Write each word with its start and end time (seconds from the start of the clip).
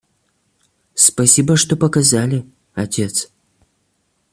Спасибо, 0.95 1.55
что 1.55 1.77
показали, 1.77 2.47
отец. 2.73 3.29